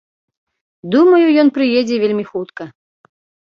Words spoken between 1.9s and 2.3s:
вельмі